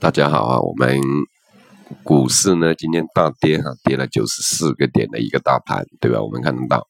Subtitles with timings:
[0.00, 1.00] 大家好啊，我们
[2.02, 6.20] 股市呢今天大跌哈，跌了九十四个点的一个大盘，对吧？
[6.20, 6.86] 我们看得到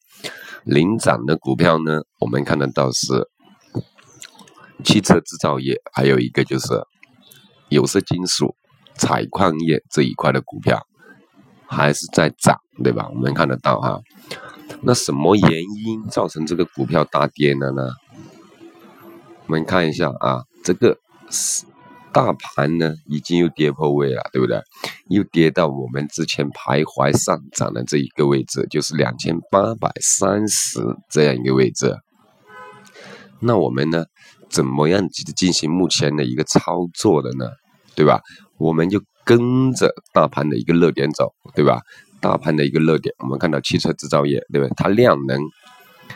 [0.63, 3.29] 领涨的股票呢，我们看得到是
[4.83, 6.67] 汽车制造业，还有一个就是
[7.69, 8.55] 有色金属、
[8.95, 10.85] 采矿业这一块的股票
[11.67, 13.07] 还是在涨，对吧？
[13.13, 14.01] 我们看得到哈。
[14.81, 17.89] 那什么原因造成这个股票大跌的呢？
[19.45, 20.97] 我们看一下啊，这个
[21.29, 21.63] 是。
[22.17, 24.59] 大盘呢，已经又跌破位了，对不对？
[25.07, 30.79] 又跌到我们之前徘徊上涨的这一个位置，就是两千八百三十
[31.11, 31.95] 这样一个位置。
[33.39, 34.05] 那我们呢，
[34.49, 37.51] 怎么样去进行目前的一个操作的呢？
[37.93, 38.19] 对吧？
[38.57, 41.81] 我们就跟着大盘的一个热点走，对吧？
[42.19, 44.67] 大盘的一个热点，我们看到汽车制造业，对吧？
[44.75, 45.39] 它量能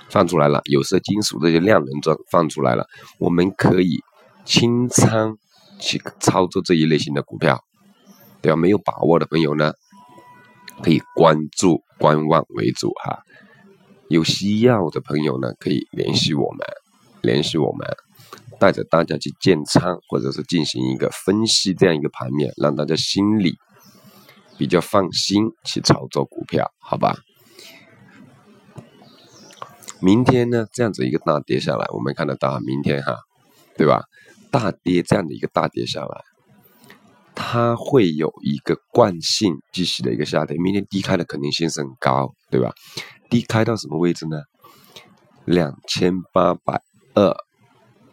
[0.09, 2.87] 放出来了，有色金属这些量能装放出来了，
[3.19, 3.99] 我们可以
[4.45, 5.37] 清仓。
[5.81, 7.61] 去操作这一类型的股票，
[8.41, 8.55] 对吧？
[8.55, 9.73] 没有把握的朋友呢，
[10.81, 13.23] 可以关注观望为主哈。
[14.07, 16.59] 有需要的朋友呢，可以联系我们，
[17.21, 17.87] 联系我们，
[18.59, 23.57] 带着大家去建仓，或者是进行一个分析这样一个盘面，让大家心里
[24.57, 27.15] 比较放心去操作股票，好吧？
[30.01, 33.17] 明天呢，这样子一个大跌下来，我们看得到明天哈，
[33.77, 34.03] 对吧？
[34.51, 36.21] 大跌这样的一个大跌下来，
[37.33, 42.73] 它会有一个惯性继续的一个下跌，明天低开的可能性是很高，对吧？
[43.29, 44.41] 低开到什么位置呢？
[45.45, 46.81] 两千八百
[47.15, 47.33] 二，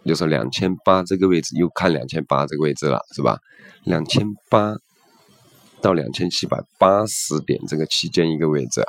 [0.04, 3.38] 就是两千八这个位置，又看两千八这个位置了，是吧？
[3.84, 4.76] 两千八
[5.82, 8.82] 到两千七百八十点这个区间一个位置，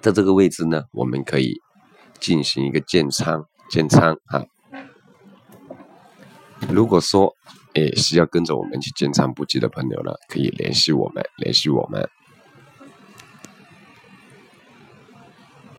[0.00, 1.60] 在这个位置呢，我们可以
[2.18, 4.44] 进行一个建仓，建仓啊。
[6.68, 7.34] 如果说，
[7.74, 12.08] 诶，需要跟着我们去建仓布局的朋友呢，可以联系我们，联系我们。